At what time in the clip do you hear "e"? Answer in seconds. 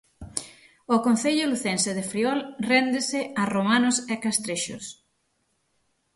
4.13-4.15